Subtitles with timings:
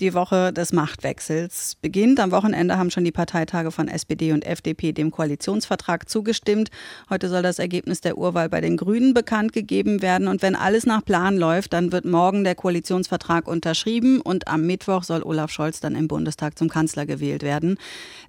[0.00, 2.20] Die Woche des Machtwechsels beginnt.
[2.20, 6.70] Am Wochenende haben schon die Parteitage von SPD und FDP dem Koalitionsvertrag zugestimmt.
[7.10, 10.28] Heute soll das Ergebnis der Urwahl bei den Grünen bekannt gegeben werden.
[10.28, 15.02] Und wenn alles nach Plan läuft, dann wird morgen der Koalitionsvertrag unterschrieben und am Mittwoch
[15.02, 17.76] soll Olaf Scholz dann im Bundestag zum Kanzler gewählt werden.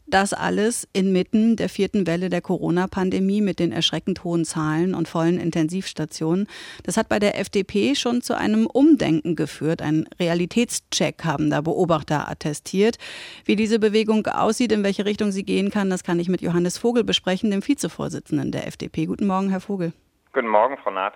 [0.08, 5.40] Das alles inmitten der vierten Welle der Corona-Pandemie mit den erschreckend hohen Zahlen und vollen
[5.40, 6.48] Intensivstationen.
[6.82, 9.84] Das hat bei der FDP schon zu einem Umdenken geführt.
[9.84, 12.98] Ein Realitätscheck haben da Beobachter attestiert.
[13.46, 16.78] Wie diese Bewegung aussieht, in welche Richtung sie gehen kann, das kann ich mit Johannes
[16.78, 19.06] Vogel besprechen, dem Vizevorsitzenden der FDP.
[19.06, 19.94] Guten Morgen, Herr Vogel.
[20.34, 21.16] Guten Morgen, Frau Naht.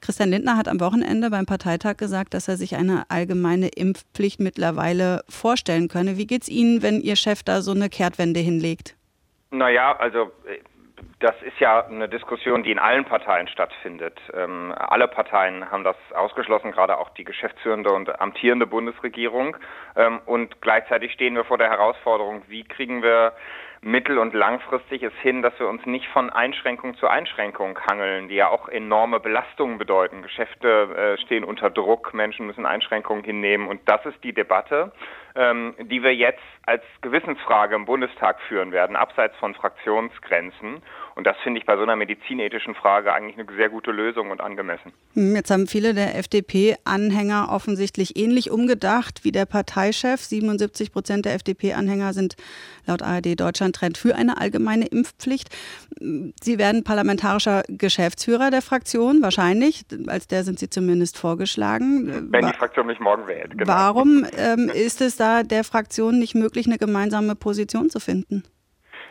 [0.00, 5.24] Christian Lindner hat am Wochenende beim Parteitag gesagt, dass er sich eine allgemeine Impfpflicht mittlerweile
[5.28, 6.16] vorstellen könne.
[6.16, 8.96] Wie geht es Ihnen, wenn Ihr Chef da so eine Kehrtwende hinlegt?
[9.50, 10.30] Naja, also
[11.20, 14.20] das ist ja eine Diskussion, die in allen Parteien stattfindet.
[14.34, 19.56] Ähm, alle Parteien haben das ausgeschlossen, gerade auch die geschäftsführende und amtierende Bundesregierung.
[19.96, 23.32] Ähm, und gleichzeitig stehen wir vor der Herausforderung, wie kriegen wir
[23.80, 28.34] mittel- und langfristig es hin, dass wir uns nicht von Einschränkung zu Einschränkung hangeln, die
[28.34, 30.22] ja auch enorme Belastungen bedeuten.
[30.22, 34.92] Geschäfte äh, stehen unter Druck, Menschen müssen Einschränkungen hinnehmen und das ist die Debatte,
[35.34, 40.82] ähm, die wir jetzt als Gewissensfrage im Bundestag führen werden, abseits von Fraktionsgrenzen.
[41.14, 44.40] Und das finde ich bei so einer medizinethischen Frage eigentlich eine sehr gute Lösung und
[44.40, 44.92] angemessen.
[45.14, 50.20] Hm, jetzt haben viele der FDP-Anhänger offensichtlich ähnlich umgedacht wie der Parteichef.
[50.20, 52.36] 77 Prozent der FDP-Anhänger sind
[52.86, 55.48] laut ARD Deutschland Trend für eine allgemeine Impfpflicht.
[56.00, 59.84] Sie werden parlamentarischer Geschäftsführer der Fraktion, wahrscheinlich.
[60.06, 62.32] Als der sind Sie zumindest vorgeschlagen.
[62.32, 63.56] Wenn die Fraktion mich morgen wählt.
[63.56, 63.66] Genau.
[63.66, 68.44] Warum ähm, ist es da der Fraktion nicht möglich, eine gemeinsame Position zu finden?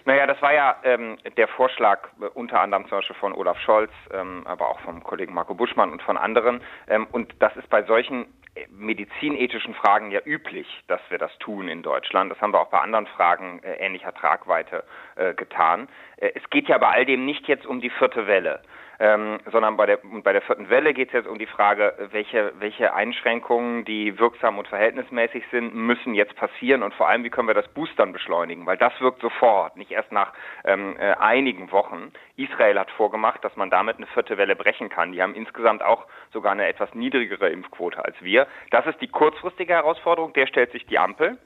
[0.07, 3.91] Naja, das war ja ähm, der Vorschlag äh, unter anderem zum Beispiel von Olaf Scholz,
[4.13, 6.61] ähm, aber auch vom Kollegen Marco Buschmann und von anderen.
[6.87, 8.25] Ähm, und das ist bei solchen
[8.69, 12.31] medizinethischen Fragen ja üblich, dass wir das tun in Deutschland.
[12.31, 14.83] Das haben wir auch bei anderen Fragen äh, ähnlicher Tragweite
[15.15, 15.87] äh, getan.
[16.17, 18.61] Äh, es geht ja bei all dem nicht jetzt um die vierte Welle
[18.99, 22.53] ähm, sondern bei der, bei der vierten Welle geht es jetzt um die Frage, welche,
[22.59, 27.47] welche Einschränkungen, die wirksam und verhältnismäßig sind, müssen jetzt passieren und vor allem, wie können
[27.47, 32.11] wir das Boostern beschleunigen, weil das wirkt sofort, nicht erst nach ähm, äh, einigen Wochen.
[32.35, 35.11] Israel hat vorgemacht, dass man damit eine vierte Welle brechen kann.
[35.11, 38.47] Die haben insgesamt auch sogar eine etwas niedrigere Impfquote als wir.
[38.71, 41.37] Das ist die kurzfristige Herausforderung, der stellt sich die Ampel.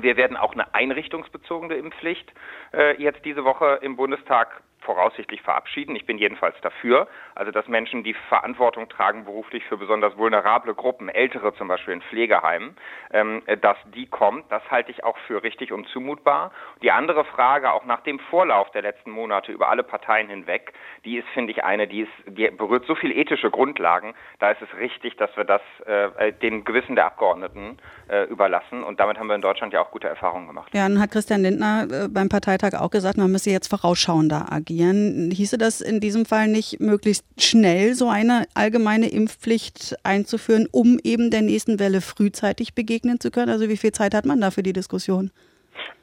[0.00, 2.32] Wir werden auch eine einrichtungsbezogene Impfpflicht
[2.74, 5.94] äh, jetzt diese Woche im Bundestag voraussichtlich verabschieden.
[5.96, 11.08] Ich bin jedenfalls dafür, also dass Menschen, die Verantwortung tragen beruflich für besonders vulnerable Gruppen,
[11.08, 12.76] Ältere zum Beispiel in Pflegeheimen,
[13.12, 14.50] ähm, dass die kommt.
[14.50, 16.52] Das halte ich auch für richtig und zumutbar.
[16.82, 20.72] Die andere Frage, auch nach dem Vorlauf der letzten Monate über alle Parteien hinweg,
[21.04, 24.14] die ist, finde ich, eine, die, ist, die berührt so viel ethische Grundlagen.
[24.38, 26.07] Da ist es richtig, dass wir das äh,
[26.42, 28.82] dem Gewissen der Abgeordneten äh, überlassen.
[28.82, 30.70] Und damit haben wir in Deutschland ja auch gute Erfahrungen gemacht.
[30.72, 35.30] Ja, dann hat Christian Lindner äh, beim Parteitag auch gesagt, man müsse jetzt vorausschauender agieren.
[35.32, 41.30] Hieße das in diesem Fall nicht möglichst schnell so eine allgemeine Impfpflicht einzuführen, um eben
[41.30, 43.50] der nächsten Welle frühzeitig begegnen zu können?
[43.50, 45.30] Also wie viel Zeit hat man da für die Diskussion?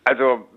[0.05, 0.47] Also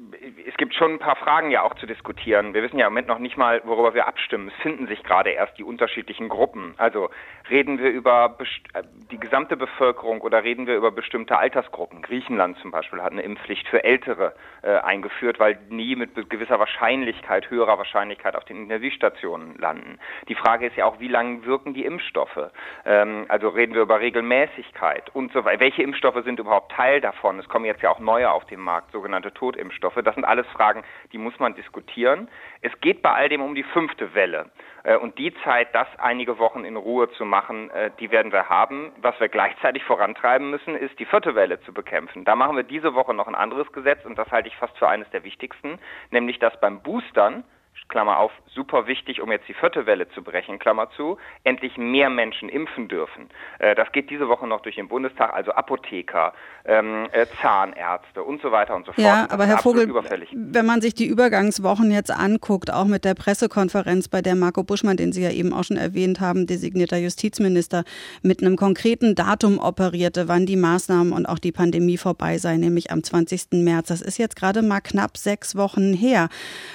[0.47, 2.55] es gibt schon ein paar Fragen ja auch zu diskutieren.
[2.55, 4.49] Wir wissen ja im Moment noch nicht mal, worüber wir abstimmen.
[4.49, 6.75] Es finden sich gerade erst die unterschiedlichen Gruppen.
[6.77, 7.11] Also
[7.51, 8.37] reden wir über
[8.75, 12.03] äh, die gesamte Bevölkerung oder reden wir über bestimmte Altersgruppen?
[12.03, 17.51] Griechenland zum Beispiel hat eine Impfpflicht für Ältere äh, eingeführt, weil nie mit gewisser Wahrscheinlichkeit,
[17.51, 19.99] höherer Wahrscheinlichkeit auf den Intensivstationen landen.
[20.29, 22.51] Die Frage ist ja auch, wie lange wirken die Impfstoffe?
[22.85, 25.61] Ähm, also reden wir über Regelmäßigkeit und so weiter.
[25.61, 27.39] Welche Impfstoffe sind überhaupt Teil davon?
[27.39, 29.99] Es kommen jetzt ja auch neue auf den Markt, sogenannte Totimpfstoffe.
[30.09, 32.29] Das sind alles Fragen, die muss man diskutieren.
[32.63, 34.51] Es geht bei all dem um die fünfte Welle.
[34.85, 38.49] Äh, und die Zeit, das einige Wochen in Ruhe zu machen, äh, die werden wir
[38.49, 38.91] haben.
[39.03, 42.25] Was wir gleichzeitig vorantreiben müssen, ist die vierte Welle zu bekämpfen.
[42.25, 44.89] Da machen wir diese Woche noch ein anderes Gesetz und das halte ich fast für
[44.89, 45.79] eines der wichtigsten,
[46.11, 47.45] nämlich dass beim Boostern
[47.89, 52.11] Klammer auf, super wichtig, um jetzt die vierte Welle zu brechen, Klammer zu, endlich mehr
[52.11, 53.29] Menschen impfen dürfen.
[53.59, 56.33] Äh, das geht diese Woche noch durch den Bundestag, also Apotheker,
[56.65, 59.05] ähm, äh, Zahnärzte und so weiter und so fort.
[59.05, 59.89] Ja, aber Herr Vogel,
[60.33, 64.97] wenn man sich die Übergangswochen jetzt anguckt, auch mit der Pressekonferenz, bei der Marco Buschmann,
[64.97, 67.85] den Sie ja eben auch schon erwähnt haben, designierter Justizminister,
[68.23, 72.91] mit einem konkreten Datum operierte, wann die Maßnahmen und auch die Pandemie vorbei sei, nämlich
[72.91, 73.49] am 20.
[73.53, 73.89] März.
[73.89, 76.29] Das ist jetzt gerade mal knapp sechs Wochen her.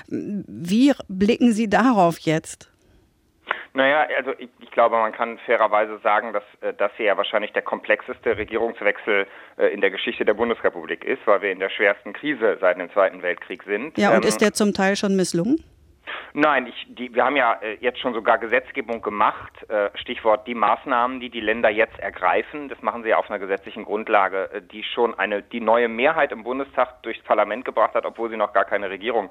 [0.08, 2.70] Wie blicken Sie darauf jetzt?
[3.74, 7.54] Naja, also ich, ich, glaube, man kann fairerweise sagen, dass äh, das hier ja wahrscheinlich
[7.54, 9.26] der komplexeste Regierungswechsel
[9.58, 12.92] äh, in der Geschichte der Bundesrepublik ist, weil wir in der schwersten Krise seit dem
[12.92, 13.98] Zweiten Weltkrieg sind.
[13.98, 15.64] Ja, und ähm, ist der zum Teil schon misslungen?
[16.36, 19.54] Nein, ich, die, wir haben ja äh, jetzt schon sogar Gesetzgebung gemacht.
[19.70, 22.70] Äh, Stichwort die Maßnahmen, die die Länder jetzt ergreifen.
[22.70, 26.32] Das machen sie ja auf einer gesetzlichen Grundlage, äh, die schon eine die neue Mehrheit
[26.32, 29.30] im Bundestag durchs Parlament gebracht hat, obwohl sie noch gar keine Regierung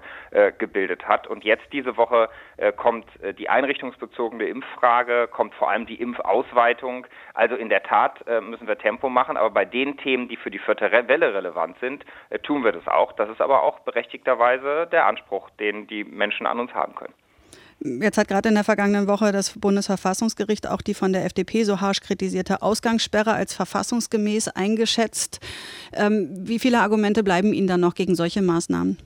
[0.59, 1.27] gebildet hat.
[1.27, 2.29] Und jetzt diese Woche
[2.77, 3.07] kommt
[3.39, 7.07] die einrichtungsbezogene Impffrage, kommt vor allem die Impfausweitung.
[7.35, 10.59] Also in der Tat müssen wir Tempo machen, aber bei den Themen, die für die
[10.59, 12.05] vierte Welle relevant sind,
[12.43, 13.13] tun wir das auch.
[13.13, 17.15] Das ist aber auch berechtigterweise der Anspruch, den die Menschen an uns haben haben können.
[17.85, 21.81] Jetzt hat gerade in der vergangenen Woche das Bundesverfassungsgericht auch die von der FDP so
[21.81, 25.41] harsch kritisierte Ausgangssperre als verfassungsgemäß eingeschätzt.
[25.93, 28.99] Ähm, wie viele Argumente bleiben Ihnen dann noch gegen solche Maßnahmen?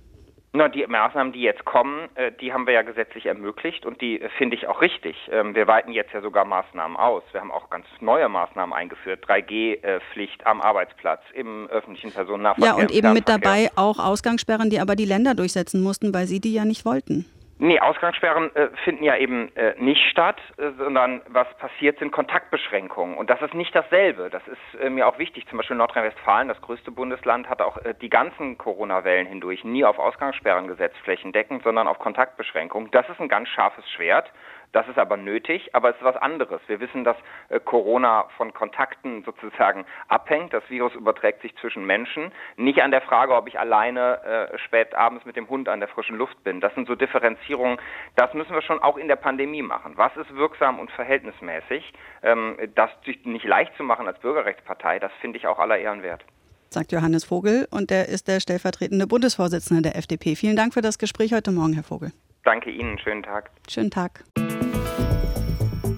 [0.53, 4.21] Na, die Maßnahmen, die jetzt kommen, äh, die haben wir ja gesetzlich ermöglicht und die
[4.21, 5.17] äh, finde ich auch richtig.
[5.31, 7.23] Ähm, wir weiten jetzt ja sogar Maßnahmen aus.
[7.33, 9.25] Wir haben auch ganz neue Maßnahmen eingeführt.
[9.27, 12.75] 3G-Pflicht am Arbeitsplatz, im öffentlichen Personennahverkehr.
[12.75, 16.41] Ja, und eben mit dabei auch Ausgangssperren, die aber die Länder durchsetzen mussten, weil sie
[16.41, 17.27] die ja nicht wollten.
[17.59, 23.17] Nee, Ausgangssperren äh, finden ja eben äh, nicht statt, äh, sondern was passiert sind Kontaktbeschränkungen.
[23.17, 24.29] Und das ist nicht dasselbe.
[24.29, 25.47] Das ist äh, mir auch wichtig.
[25.49, 29.99] Zum Beispiel Nordrhein-Westfalen, das größte Bundesland, hat auch äh, die ganzen Corona-Wellen hindurch nie auf
[29.99, 32.91] Ausgangssperren gesetzt, flächendeckend, sondern auf Kontaktbeschränkungen.
[32.91, 34.31] Das ist ein ganz scharfes Schwert.
[34.73, 36.61] Das ist aber nötig, aber es ist was anderes.
[36.67, 37.17] Wir wissen, dass
[37.49, 40.53] äh, Corona von Kontakten sozusagen abhängt.
[40.53, 42.33] Das Virus überträgt sich zwischen Menschen.
[42.57, 44.23] Nicht an der Frage, ob ich alleine
[44.53, 46.61] äh, spät abends mit dem Hund an der frischen Luft bin.
[46.61, 47.79] Das sind so Differenzierungen.
[48.17, 49.95] Das müssen wir schon auch in der Pandemie machen.
[49.97, 51.93] Was ist wirksam und verhältnismäßig?
[52.23, 56.03] Ähm, das sich nicht leicht zu machen als Bürgerrechtspartei, das finde ich auch aller Ehren
[56.03, 56.25] wert
[56.69, 60.37] sagt Johannes Vogel und der ist der stellvertretende Bundesvorsitzende der FDP.
[60.37, 62.13] Vielen Dank für das Gespräch heute Morgen, Herr Vogel.
[62.47, 63.51] Danke Ihnen, schönen Tag.
[63.69, 64.23] Schönen Tag.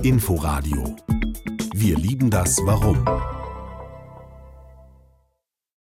[0.03, 0.97] Inforadio.
[1.75, 3.05] Wir lieben das Warum.